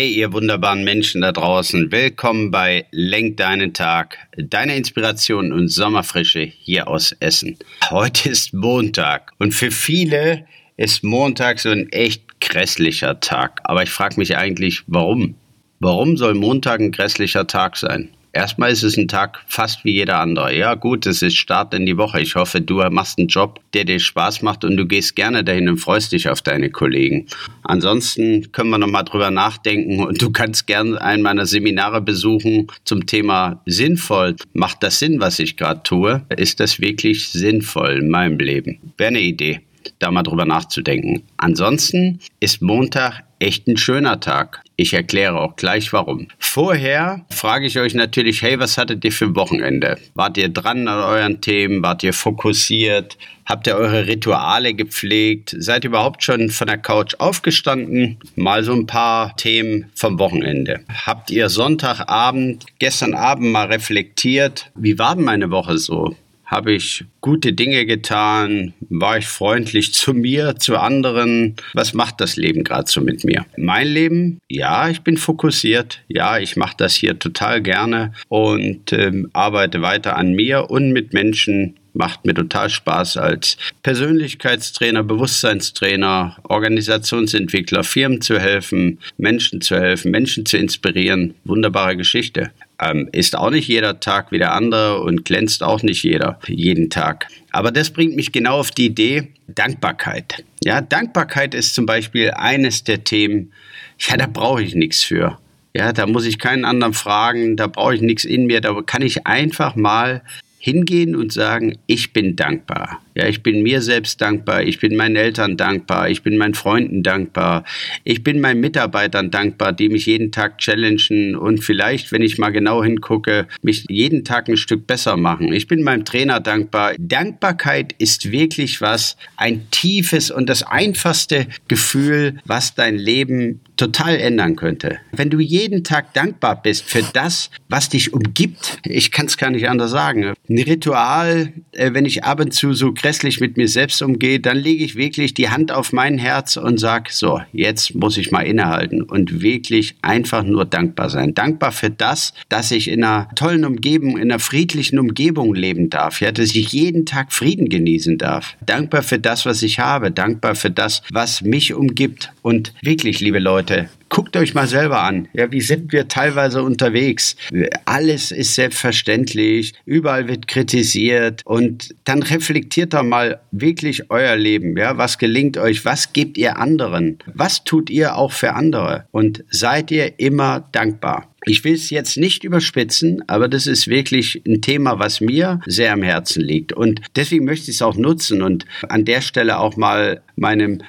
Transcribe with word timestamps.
Hey, 0.00 0.14
ihr 0.14 0.32
wunderbaren 0.32 0.82
Menschen 0.82 1.20
da 1.20 1.30
draußen, 1.30 1.92
willkommen 1.92 2.50
bei 2.50 2.86
Lenk 2.90 3.36
deinen 3.36 3.74
Tag, 3.74 4.16
deine 4.34 4.74
Inspiration 4.74 5.52
und 5.52 5.68
Sommerfrische 5.68 6.40
hier 6.40 6.88
aus 6.88 7.12
Essen. 7.20 7.58
Heute 7.90 8.30
ist 8.30 8.54
Montag 8.54 9.32
und 9.38 9.52
für 9.52 9.70
viele 9.70 10.46
ist 10.78 11.04
Montag 11.04 11.60
so 11.60 11.68
ein 11.68 11.92
echt 11.92 12.40
grässlicher 12.40 13.20
Tag. 13.20 13.60
Aber 13.64 13.82
ich 13.82 13.90
frage 13.90 14.14
mich 14.16 14.38
eigentlich, 14.38 14.84
warum? 14.86 15.34
Warum 15.80 16.16
soll 16.16 16.32
Montag 16.32 16.80
ein 16.80 16.92
grässlicher 16.92 17.46
Tag 17.46 17.76
sein? 17.76 18.08
Erstmal 18.32 18.70
ist 18.70 18.84
es 18.84 18.96
ein 18.96 19.08
Tag 19.08 19.42
fast 19.48 19.84
wie 19.84 19.92
jeder 19.92 20.18
andere. 20.20 20.56
Ja, 20.56 20.74
gut, 20.74 21.06
es 21.06 21.22
ist 21.22 21.36
Start 21.36 21.74
in 21.74 21.84
die 21.84 21.96
Woche. 21.96 22.20
Ich 22.20 22.36
hoffe, 22.36 22.60
du 22.60 22.76
machst 22.90 23.18
einen 23.18 23.28
Job, 23.28 23.60
der 23.74 23.84
dir 23.84 23.98
Spaß 23.98 24.42
macht 24.42 24.64
und 24.64 24.76
du 24.76 24.86
gehst 24.86 25.16
gerne 25.16 25.42
dahin 25.42 25.68
und 25.68 25.78
freust 25.78 26.12
dich 26.12 26.28
auf 26.28 26.40
deine 26.40 26.70
Kollegen. 26.70 27.26
Ansonsten 27.64 28.52
können 28.52 28.70
wir 28.70 28.78
nochmal 28.78 29.04
drüber 29.04 29.30
nachdenken 29.30 30.00
und 30.04 30.22
du 30.22 30.30
kannst 30.30 30.66
gerne 30.66 31.00
einen 31.00 31.22
meiner 31.22 31.46
Seminare 31.46 32.00
besuchen 32.00 32.68
zum 32.84 33.06
Thema 33.06 33.62
sinnvoll. 33.66 34.36
Macht 34.52 34.82
das 34.82 34.98
Sinn, 34.98 35.20
was 35.20 35.38
ich 35.38 35.56
gerade 35.56 35.82
tue? 35.82 36.22
Ist 36.36 36.60
das 36.60 36.80
wirklich 36.80 37.30
sinnvoll 37.30 37.98
in 38.02 38.10
meinem 38.10 38.38
Leben? 38.38 38.92
Wäre 38.96 39.08
eine 39.08 39.20
Idee 39.20 39.60
da 40.00 40.10
mal 40.10 40.24
drüber 40.24 40.44
nachzudenken. 40.44 41.22
Ansonsten 41.36 42.18
ist 42.40 42.60
Montag 42.60 43.22
echt 43.38 43.66
ein 43.66 43.76
schöner 43.76 44.20
Tag. 44.20 44.62
Ich 44.76 44.94
erkläre 44.94 45.40
auch 45.40 45.56
gleich 45.56 45.92
warum. 45.92 46.28
Vorher 46.38 47.24
frage 47.30 47.66
ich 47.66 47.78
euch 47.78 47.94
natürlich, 47.94 48.42
hey, 48.42 48.58
was 48.58 48.78
hattet 48.78 49.04
ihr 49.04 49.12
für 49.12 49.26
ein 49.26 49.36
Wochenende? 49.36 49.98
Wart 50.14 50.38
ihr 50.38 50.48
dran 50.48 50.88
an 50.88 51.02
euren 51.02 51.40
Themen? 51.40 51.82
Wart 51.82 52.02
ihr 52.02 52.12
fokussiert? 52.12 53.18
Habt 53.44 53.66
ihr 53.66 53.76
eure 53.76 54.06
Rituale 54.06 54.74
gepflegt? 54.74 55.54
Seid 55.58 55.84
ihr 55.84 55.90
überhaupt 55.90 56.22
schon 56.22 56.50
von 56.50 56.66
der 56.66 56.78
Couch 56.78 57.14
aufgestanden? 57.18 58.18
Mal 58.36 58.62
so 58.62 58.72
ein 58.72 58.86
paar 58.86 59.36
Themen 59.36 59.90
vom 59.94 60.18
Wochenende. 60.18 60.80
Habt 61.06 61.30
ihr 61.30 61.48
Sonntagabend, 61.48 62.64
gestern 62.78 63.14
Abend 63.14 63.52
mal 63.52 63.66
reflektiert? 63.66 64.70
Wie 64.74 64.98
war 64.98 65.16
denn 65.16 65.24
meine 65.24 65.50
Woche 65.50 65.78
so? 65.78 66.14
Habe 66.50 66.72
ich 66.72 67.04
gute 67.20 67.52
Dinge 67.52 67.86
getan, 67.86 68.74
war 68.88 69.18
ich 69.18 69.26
freundlich 69.26 69.94
zu 69.94 70.12
mir, 70.12 70.56
zu 70.56 70.76
anderen. 70.78 71.54
Was 71.74 71.94
macht 71.94 72.20
das 72.20 72.36
Leben 72.36 72.64
gerade 72.64 72.90
so 72.90 73.00
mit 73.00 73.22
mir? 73.22 73.46
Mein 73.56 73.86
Leben, 73.86 74.40
ja, 74.48 74.88
ich 74.88 75.02
bin 75.02 75.16
fokussiert, 75.16 76.02
ja, 76.08 76.38
ich 76.38 76.56
mache 76.56 76.74
das 76.76 76.96
hier 76.96 77.18
total 77.18 77.62
gerne 77.62 78.12
und 78.28 78.92
ähm, 78.92 79.30
arbeite 79.32 79.80
weiter 79.80 80.16
an 80.16 80.32
mir 80.32 80.70
und 80.70 80.92
mit 80.92 81.12
Menschen, 81.12 81.76
macht 81.92 82.24
mir 82.24 82.34
total 82.34 82.70
Spaß 82.70 83.16
als 83.16 83.56
Persönlichkeitstrainer, 83.82 85.02
Bewusstseinstrainer, 85.02 86.36
Organisationsentwickler, 86.44 87.84
Firmen 87.84 88.20
zu 88.20 88.38
helfen, 88.38 88.98
Menschen 89.18 89.60
zu 89.60 89.76
helfen, 89.76 90.10
Menschen 90.10 90.46
zu 90.46 90.56
inspirieren. 90.56 91.34
Wunderbare 91.44 91.96
Geschichte. 91.96 92.52
Ähm, 92.80 93.08
ist 93.12 93.36
auch 93.36 93.50
nicht 93.50 93.68
jeder 93.68 94.00
Tag 94.00 94.32
wie 94.32 94.38
der 94.38 94.54
andere 94.54 95.00
und 95.02 95.24
glänzt 95.24 95.62
auch 95.62 95.82
nicht 95.82 96.02
jeder 96.02 96.38
jeden 96.46 96.88
Tag. 96.88 97.26
Aber 97.52 97.70
das 97.70 97.90
bringt 97.90 98.16
mich 98.16 98.32
genau 98.32 98.58
auf 98.58 98.70
die 98.70 98.86
Idee 98.86 99.28
Dankbarkeit. 99.48 100.44
Ja, 100.62 100.80
Dankbarkeit 100.80 101.54
ist 101.54 101.74
zum 101.74 101.86
Beispiel 101.86 102.30
eines 102.30 102.84
der 102.84 103.04
Themen, 103.04 103.52
ja, 103.98 104.16
da 104.16 104.26
brauche 104.26 104.62
ich 104.62 104.74
nichts 104.74 105.02
für. 105.02 105.38
Ja, 105.74 105.92
da 105.92 106.06
muss 106.06 106.24
ich 106.24 106.38
keinen 106.38 106.64
anderen 106.64 106.94
fragen, 106.94 107.56
da 107.56 107.66
brauche 107.66 107.94
ich 107.94 108.00
nichts 108.00 108.24
in 108.24 108.46
mir, 108.46 108.60
da 108.60 108.80
kann 108.82 109.02
ich 109.02 109.26
einfach 109.26 109.76
mal 109.76 110.22
hingehen 110.62 111.16
und 111.16 111.32
sagen, 111.32 111.78
ich 111.86 112.12
bin 112.12 112.36
dankbar. 112.36 113.00
Ja, 113.14 113.26
ich 113.26 113.42
bin 113.42 113.62
mir 113.62 113.80
selbst 113.80 114.20
dankbar, 114.20 114.62
ich 114.62 114.78
bin 114.78 114.94
meinen 114.94 115.16
Eltern 115.16 115.56
dankbar, 115.56 116.10
ich 116.10 116.22
bin 116.22 116.36
meinen 116.36 116.54
Freunden 116.54 117.02
dankbar, 117.02 117.64
ich 118.04 118.22
bin 118.22 118.40
meinen 118.40 118.60
Mitarbeitern 118.60 119.30
dankbar, 119.30 119.72
die 119.72 119.88
mich 119.88 120.04
jeden 120.04 120.32
Tag 120.32 120.58
challengen 120.58 121.34
und 121.34 121.64
vielleicht, 121.64 122.12
wenn 122.12 122.20
ich 122.20 122.38
mal 122.38 122.50
genau 122.50 122.84
hingucke, 122.84 123.48
mich 123.62 123.86
jeden 123.88 124.22
Tag 124.22 124.48
ein 124.48 124.58
Stück 124.58 124.86
besser 124.86 125.16
machen. 125.16 125.50
Ich 125.52 125.66
bin 125.66 125.82
meinem 125.82 126.04
Trainer 126.04 126.40
dankbar. 126.40 126.92
Dankbarkeit 126.98 127.94
ist 127.96 128.30
wirklich 128.30 128.82
was, 128.82 129.16
ein 129.38 129.70
tiefes 129.70 130.30
und 130.30 130.48
das 130.48 130.62
einfachste 130.62 131.46
Gefühl, 131.68 132.38
was 132.44 132.74
dein 132.74 132.96
Leben 132.96 133.60
total 133.80 134.16
ändern 134.16 134.56
könnte. 134.56 134.98
Wenn 135.12 135.30
du 135.30 135.40
jeden 135.40 135.84
Tag 135.84 136.12
dankbar 136.12 136.60
bist 136.60 136.84
für 136.84 137.02
das, 137.14 137.50
was 137.70 137.88
dich 137.88 138.12
umgibt, 138.12 138.78
ich 138.84 139.10
kann 139.10 139.24
es 139.24 139.38
gar 139.38 139.48
nicht 139.48 139.70
anders 139.70 139.90
sagen. 139.90 140.34
Ein 140.48 140.58
Ritual, 140.58 141.52
äh, 141.72 141.94
wenn 141.94 142.04
ich 142.04 142.24
ab 142.24 142.40
und 142.40 142.52
zu 142.52 142.74
so 142.74 142.92
grässlich 142.92 143.40
mit 143.40 143.56
mir 143.56 143.68
selbst 143.68 144.02
umgehe, 144.02 144.38
dann 144.38 144.58
lege 144.58 144.84
ich 144.84 144.96
wirklich 144.96 145.32
die 145.32 145.48
Hand 145.48 145.72
auf 145.72 145.94
mein 145.94 146.18
Herz 146.18 146.58
und 146.58 146.78
sage, 146.78 147.10
so, 147.10 147.40
jetzt 147.52 147.94
muss 147.94 148.18
ich 148.18 148.30
mal 148.30 148.42
innehalten 148.42 149.02
und 149.02 149.40
wirklich 149.40 149.94
einfach 150.02 150.42
nur 150.42 150.66
dankbar 150.66 151.08
sein. 151.08 151.32
Dankbar 151.32 151.72
für 151.72 151.90
das, 151.90 152.34
dass 152.50 152.70
ich 152.72 152.88
in 152.88 153.02
einer 153.02 153.28
tollen 153.34 153.64
Umgebung, 153.64 154.18
in 154.18 154.30
einer 154.30 154.40
friedlichen 154.40 154.98
Umgebung 154.98 155.54
leben 155.54 155.88
darf, 155.88 156.20
ja, 156.20 156.32
dass 156.32 156.54
ich 156.54 156.72
jeden 156.72 157.06
Tag 157.06 157.32
Frieden 157.32 157.70
genießen 157.70 158.18
darf. 158.18 158.56
Dankbar 158.66 159.02
für 159.02 159.18
das, 159.18 159.46
was 159.46 159.62
ich 159.62 159.78
habe, 159.78 160.10
dankbar 160.10 160.54
für 160.54 160.70
das, 160.70 161.02
was 161.10 161.40
mich 161.40 161.72
umgibt. 161.72 162.30
Und 162.42 162.74
wirklich, 162.82 163.20
liebe 163.20 163.38
Leute, 163.38 163.69
Leute, 163.70 163.88
guckt 164.08 164.36
euch 164.36 164.54
mal 164.54 164.66
selber 164.66 165.02
an. 165.04 165.28
Ja, 165.32 165.52
wie 165.52 165.60
sind 165.60 165.92
wir 165.92 166.08
teilweise 166.08 166.62
unterwegs? 166.62 167.36
Alles 167.84 168.32
ist 168.32 168.56
selbstverständlich, 168.56 169.74
überall 169.84 170.26
wird 170.26 170.48
kritisiert 170.48 171.42
und 171.44 171.94
dann 172.04 172.22
reflektiert 172.22 172.94
doch 172.94 173.04
mal 173.04 173.40
wirklich 173.52 174.10
euer 174.10 174.34
Leben. 174.36 174.76
Ja, 174.76 174.98
was 174.98 175.18
gelingt 175.18 175.56
euch? 175.56 175.84
Was 175.84 176.12
gebt 176.12 176.36
ihr 176.36 176.58
anderen? 176.58 177.18
Was 177.32 177.62
tut 177.62 177.90
ihr 177.90 178.16
auch 178.16 178.32
für 178.32 178.54
andere? 178.54 179.06
Und 179.12 179.44
seid 179.50 179.92
ihr 179.92 180.18
immer 180.18 180.68
dankbar? 180.72 181.28
Ich 181.46 181.64
will 181.64 181.74
es 181.74 181.88
jetzt 181.88 182.18
nicht 182.18 182.44
überspitzen, 182.44 183.22
aber 183.28 183.48
das 183.48 183.66
ist 183.66 183.88
wirklich 183.88 184.42
ein 184.46 184.60
Thema, 184.60 184.98
was 184.98 185.22
mir 185.22 185.60
sehr 185.64 185.92
am 185.92 186.02
Herzen 186.02 186.42
liegt. 186.42 186.72
Und 186.72 187.00
deswegen 187.16 187.46
möchte 187.46 187.70
ich 187.70 187.76
es 187.76 187.82
auch 187.82 187.96
nutzen 187.96 188.42
und 188.42 188.66
an 188.88 189.06
der 189.06 189.22
Stelle 189.22 189.58
auch 189.58 189.76
mal 189.76 190.20
meinem 190.36 190.82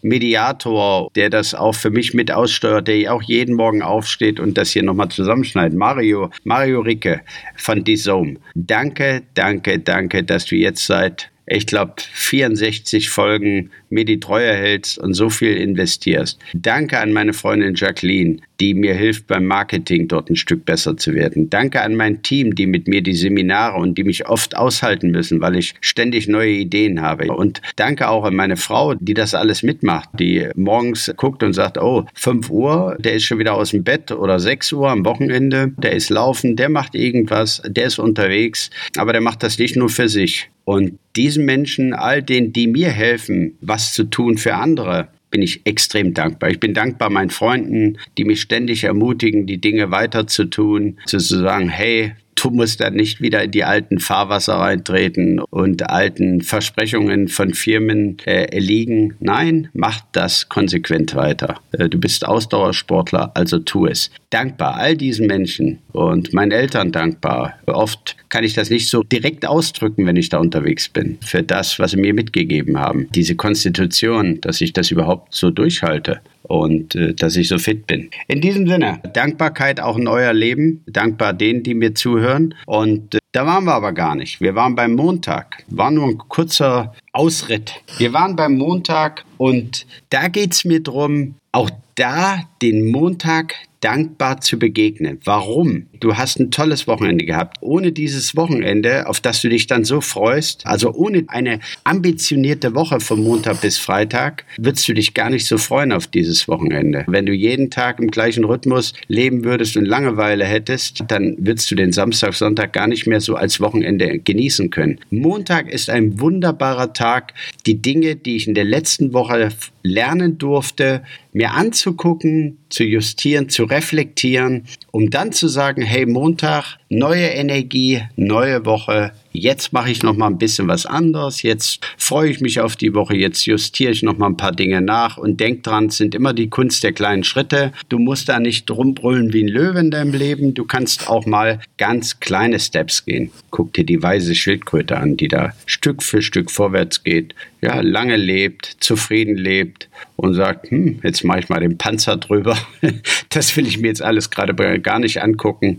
Podcast-Mediator, 0.00 1.10
der 1.14 1.30
das 1.30 1.54
auch 1.54 1.74
für 1.74 1.90
mich 1.90 2.14
mit 2.14 2.30
aussteuert, 2.30 2.88
der 2.88 3.12
auch 3.12 3.22
jeden 3.22 3.54
Morgen 3.54 3.82
aufsteht 3.82 4.40
und 4.40 4.56
das 4.56 4.70
hier 4.70 4.82
nochmal 4.82 5.08
zusammenschneidet. 5.08 5.76
Mario, 5.76 6.30
Mario 6.44 6.80
Ricke 6.80 7.20
von 7.56 7.84
Dizome. 7.84 8.36
Danke, 8.54 9.22
danke, 9.34 9.78
danke, 9.78 10.24
dass 10.24 10.46
du 10.46 10.56
jetzt 10.56 10.86
seit 10.86 11.29
ich 11.50 11.66
glaube, 11.66 11.94
64 12.12 13.10
Folgen 13.10 13.70
mir 13.88 14.04
die 14.04 14.20
Treue 14.20 14.52
hältst 14.52 14.98
und 14.98 15.14
so 15.14 15.30
viel 15.30 15.56
investierst. 15.56 16.38
Danke 16.54 17.00
an 17.00 17.12
meine 17.12 17.32
Freundin 17.32 17.74
Jacqueline, 17.74 18.36
die 18.60 18.72
mir 18.72 18.94
hilft 18.94 19.26
beim 19.26 19.46
Marketing 19.46 20.06
dort 20.06 20.30
ein 20.30 20.36
Stück 20.36 20.64
besser 20.64 20.96
zu 20.96 21.12
werden. 21.12 21.50
Danke 21.50 21.82
an 21.82 21.96
mein 21.96 22.22
Team, 22.22 22.54
die 22.54 22.66
mit 22.66 22.86
mir 22.86 23.02
die 23.02 23.14
Seminare 23.14 23.78
und 23.78 23.98
die 23.98 24.04
mich 24.04 24.28
oft 24.28 24.56
aushalten 24.56 25.10
müssen, 25.10 25.40
weil 25.40 25.56
ich 25.56 25.74
ständig 25.80 26.28
neue 26.28 26.52
Ideen 26.52 27.02
habe. 27.02 27.32
Und 27.32 27.60
danke 27.74 28.08
auch 28.08 28.24
an 28.24 28.36
meine 28.36 28.56
Frau, 28.56 28.94
die 28.94 29.14
das 29.14 29.34
alles 29.34 29.64
mitmacht, 29.64 30.08
die 30.20 30.48
morgens 30.54 31.12
guckt 31.16 31.42
und 31.42 31.52
sagt, 31.52 31.78
oh, 31.78 32.06
5 32.14 32.48
Uhr, 32.48 32.96
der 33.00 33.14
ist 33.14 33.24
schon 33.24 33.40
wieder 33.40 33.54
aus 33.54 33.72
dem 33.72 33.82
Bett 33.82 34.12
oder 34.12 34.38
6 34.38 34.72
Uhr 34.72 34.88
am 34.88 35.04
Wochenende, 35.04 35.72
der 35.78 35.92
ist 35.92 36.10
laufen, 36.10 36.54
der 36.54 36.68
macht 36.68 36.94
irgendwas, 36.94 37.60
der 37.66 37.86
ist 37.86 37.98
unterwegs, 37.98 38.70
aber 38.96 39.12
der 39.12 39.20
macht 39.20 39.42
das 39.42 39.58
nicht 39.58 39.74
nur 39.74 39.88
für 39.88 40.08
sich. 40.08 40.48
Und 40.70 41.00
diesen 41.16 41.46
Menschen, 41.46 41.94
all 41.94 42.22
denen, 42.22 42.52
die 42.52 42.68
mir 42.68 42.90
helfen, 42.90 43.58
was 43.60 43.92
zu 43.92 44.04
tun 44.04 44.38
für 44.38 44.54
andere, 44.54 45.08
bin 45.28 45.42
ich 45.42 45.62
extrem 45.66 46.14
dankbar. 46.14 46.48
Ich 46.50 46.60
bin 46.60 46.74
dankbar 46.74 47.10
meinen 47.10 47.30
Freunden, 47.30 47.98
die 48.16 48.24
mich 48.24 48.40
ständig 48.40 48.84
ermutigen, 48.84 49.46
die 49.48 49.60
Dinge 49.60 49.90
weiter 49.90 50.28
zu 50.28 50.44
tun, 50.44 50.96
zu 51.06 51.18
sagen, 51.18 51.68
hey, 51.70 52.12
du 52.42 52.50
musst 52.50 52.80
da 52.80 52.90
nicht 52.90 53.20
wieder 53.20 53.44
in 53.44 53.50
die 53.50 53.64
alten 53.64 54.00
Fahrwasser 54.00 54.54
reintreten 54.54 55.40
und 55.40 55.88
alten 55.88 56.42
Versprechungen 56.42 57.28
von 57.28 57.54
Firmen 57.54 58.18
äh, 58.26 58.44
erliegen. 58.44 59.14
Nein, 59.20 59.68
mach 59.72 60.00
das 60.12 60.48
konsequent 60.48 61.14
weiter. 61.14 61.60
Äh, 61.72 61.88
du 61.88 61.98
bist 61.98 62.26
Ausdauersportler, 62.26 63.32
also 63.34 63.58
tu 63.58 63.86
es. 63.86 64.10
Dankbar 64.30 64.76
all 64.76 64.96
diesen 64.96 65.26
Menschen 65.26 65.78
und 65.92 66.32
meinen 66.32 66.52
Eltern 66.52 66.92
dankbar. 66.92 67.58
Oft 67.66 68.16
kann 68.28 68.44
ich 68.44 68.54
das 68.54 68.70
nicht 68.70 68.88
so 68.88 69.02
direkt 69.02 69.46
ausdrücken, 69.46 70.06
wenn 70.06 70.16
ich 70.16 70.28
da 70.28 70.38
unterwegs 70.38 70.88
bin, 70.88 71.18
für 71.20 71.42
das, 71.42 71.78
was 71.78 71.92
sie 71.92 71.96
mir 71.96 72.14
mitgegeben 72.14 72.78
haben. 72.78 73.08
Diese 73.14 73.34
Konstitution, 73.34 74.40
dass 74.40 74.60
ich 74.60 74.72
das 74.72 74.90
überhaupt 74.90 75.34
so 75.34 75.50
durchhalte 75.50 76.20
und 76.50 76.96
äh, 76.96 77.14
dass 77.14 77.36
ich 77.36 77.48
so 77.48 77.58
fit 77.58 77.86
bin. 77.86 78.10
In 78.26 78.40
diesem 78.40 78.66
Sinne, 78.66 79.00
Dankbarkeit 79.14 79.80
auch 79.80 79.96
in 79.96 80.08
euer 80.08 80.32
Leben, 80.32 80.82
dankbar 80.86 81.32
denen, 81.32 81.62
die 81.62 81.74
mir 81.74 81.94
zuhören 81.94 82.54
und 82.66 83.14
äh, 83.14 83.18
da 83.32 83.46
waren 83.46 83.64
wir 83.64 83.74
aber 83.74 83.92
gar 83.92 84.16
nicht. 84.16 84.40
Wir 84.40 84.56
waren 84.56 84.74
beim 84.74 84.94
Montag. 84.94 85.62
War 85.68 85.92
nur 85.92 86.08
ein 86.08 86.18
kurzer 86.18 86.94
Ausritt. 87.12 87.74
Wir 87.98 88.12
waren 88.12 88.34
beim 88.34 88.56
Montag 88.56 89.24
und 89.38 89.86
da 90.10 90.26
geht 90.26 90.52
es 90.52 90.64
mir 90.64 90.82
darum, 90.82 91.36
auch 91.52 91.70
da 91.94 92.40
den 92.60 92.90
Montag 92.90 93.54
dankbar 93.80 94.40
zu 94.40 94.58
begegnen. 94.58 95.18
Warum? 95.24 95.86
Du 95.98 96.16
hast 96.16 96.38
ein 96.38 96.50
tolles 96.50 96.86
Wochenende 96.86 97.24
gehabt. 97.24 97.58
Ohne 97.60 97.92
dieses 97.92 98.36
Wochenende, 98.36 99.06
auf 99.08 99.20
das 99.20 99.40
du 99.40 99.48
dich 99.48 99.66
dann 99.66 99.84
so 99.84 100.00
freust, 100.00 100.66
also 100.66 100.92
ohne 100.92 101.24
eine 101.28 101.60
ambitionierte 101.84 102.74
Woche 102.74 103.00
von 103.00 103.22
Montag 103.22 103.60
bis 103.60 103.78
Freitag, 103.78 104.44
würdest 104.58 104.86
du 104.88 104.94
dich 104.94 105.14
gar 105.14 105.30
nicht 105.30 105.46
so 105.46 105.58
freuen 105.58 105.92
auf 105.92 106.06
dieses 106.06 106.46
Wochenende. 106.48 107.04
Wenn 107.06 107.26
du 107.26 107.32
jeden 107.32 107.70
Tag 107.70 107.98
im 108.00 108.10
gleichen 108.10 108.44
Rhythmus 108.44 108.92
leben 109.08 109.44
würdest 109.44 109.76
und 109.76 109.86
Langeweile 109.86 110.44
hättest, 110.44 111.04
dann 111.08 111.36
würdest 111.38 111.70
du 111.70 111.74
den 111.74 111.92
Samstag, 111.92 112.34
Sonntag 112.34 112.72
gar 112.72 112.86
nicht 112.86 113.06
mehr 113.06 113.20
so 113.20 113.34
als 113.34 113.60
Wochenende 113.60 114.18
genießen 114.18 114.70
können. 114.70 114.98
Montag 115.10 115.68
ist 115.68 115.88
ein 115.90 116.20
wunderbarer 116.20 116.92
Tag. 116.92 117.34
Die 117.66 117.80
Dinge, 117.80 118.16
die 118.16 118.36
ich 118.36 118.46
in 118.46 118.54
der 118.54 118.64
letzten 118.64 119.12
Woche 119.12 119.50
lernen 119.82 120.38
durfte, 120.38 121.02
mir 121.32 121.52
anzugucken, 121.52 122.58
zu 122.68 122.84
justieren, 122.84 123.48
zu 123.48 123.64
reflektieren, 123.64 124.64
um 124.90 125.10
dann 125.10 125.32
zu 125.32 125.48
sagen, 125.48 125.82
hey 125.82 126.06
Montag, 126.06 126.79
neue 126.90 127.28
Energie, 127.28 128.02
neue 128.16 128.66
Woche, 128.66 129.12
jetzt 129.32 129.72
mache 129.72 129.92
ich 129.92 130.02
noch 130.02 130.16
mal 130.16 130.26
ein 130.26 130.38
bisschen 130.38 130.66
was 130.66 130.86
anderes, 130.86 131.42
jetzt 131.42 131.80
freue 131.96 132.28
ich 132.28 132.40
mich 132.40 132.60
auf 132.60 132.74
die 132.74 132.94
Woche, 132.94 133.16
jetzt 133.16 133.46
justiere 133.46 133.92
ich 133.92 134.02
noch 134.02 134.18
mal 134.18 134.26
ein 134.26 134.36
paar 134.36 134.50
Dinge 134.50 134.80
nach 134.80 135.16
und 135.16 135.38
denk 135.38 135.62
dran, 135.62 135.86
es 135.86 135.98
sind 135.98 136.16
immer 136.16 136.34
die 136.34 136.50
Kunst 136.50 136.82
der 136.82 136.92
kleinen 136.92 137.22
Schritte. 137.22 137.72
Du 137.88 138.00
musst 138.00 138.28
da 138.28 138.40
nicht 138.40 138.68
rumbrüllen 138.68 139.32
wie 139.32 139.44
ein 139.44 139.48
Löwe 139.48 139.78
in 139.78 139.92
deinem 139.92 140.12
Leben, 140.12 140.52
du 140.52 140.64
kannst 140.64 141.08
auch 141.08 141.26
mal 141.26 141.60
ganz 141.78 142.18
kleine 142.18 142.58
Steps 142.58 143.04
gehen. 143.04 143.30
Guck 143.50 143.72
dir 143.72 143.84
die 143.84 144.02
weise 144.02 144.34
Schildkröte 144.34 144.98
an, 144.98 145.16
die 145.16 145.28
da 145.28 145.52
Stück 145.66 146.02
für 146.02 146.22
Stück 146.22 146.50
vorwärts 146.50 147.04
geht, 147.04 147.36
ja, 147.62 147.80
lange 147.80 148.16
lebt, 148.16 148.78
zufrieden 148.80 149.36
lebt 149.36 149.88
und 150.16 150.34
sagt, 150.34 150.70
hm, 150.70 151.00
jetzt 151.02 151.24
mache 151.24 151.40
ich 151.40 151.48
mal 151.48 151.60
den 151.60 151.78
Panzer 151.78 152.16
drüber. 152.16 152.58
Das 153.32 153.56
will 153.56 153.66
ich 153.66 153.78
mir 153.78 153.86
jetzt 153.86 154.02
alles 154.02 154.30
gerade 154.30 154.80
gar 154.80 154.98
nicht 154.98 155.22
angucken. 155.22 155.78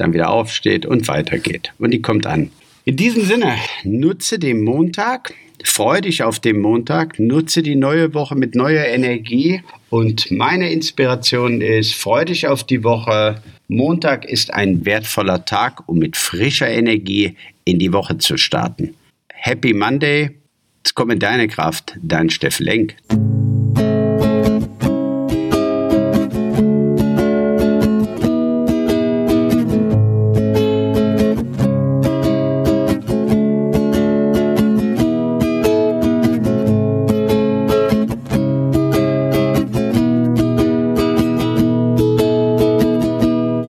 Dann 0.00 0.14
wieder 0.14 0.30
aufsteht 0.30 0.86
und 0.86 1.08
weitergeht. 1.08 1.72
Und 1.78 1.90
die 1.90 2.00
kommt 2.00 2.26
an. 2.26 2.50
In 2.86 2.96
diesem 2.96 3.22
Sinne, 3.22 3.56
nutze 3.84 4.38
den 4.38 4.64
Montag, 4.64 5.34
freue 5.62 6.00
dich 6.00 6.22
auf 6.22 6.40
den 6.40 6.58
Montag, 6.58 7.18
nutze 7.18 7.62
die 7.62 7.76
neue 7.76 8.14
Woche 8.14 8.34
mit 8.34 8.54
neuer 8.54 8.86
Energie 8.86 9.60
und 9.90 10.30
meine 10.30 10.72
Inspiration 10.72 11.60
ist, 11.60 11.94
freue 11.94 12.24
dich 12.24 12.46
auf 12.46 12.64
die 12.64 12.82
Woche. 12.82 13.42
Montag 13.68 14.24
ist 14.24 14.54
ein 14.54 14.86
wertvoller 14.86 15.44
Tag, 15.44 15.86
um 15.86 15.98
mit 15.98 16.16
frischer 16.16 16.70
Energie 16.70 17.36
in 17.64 17.78
die 17.78 17.92
Woche 17.92 18.16
zu 18.16 18.38
starten. 18.38 18.94
Happy 19.28 19.74
Monday, 19.74 20.30
jetzt 20.78 20.94
komm 20.94 21.10
in 21.10 21.18
deine 21.18 21.46
Kraft, 21.46 21.98
dein 22.00 22.30
Steff 22.30 22.58
Lenk. 22.58 22.96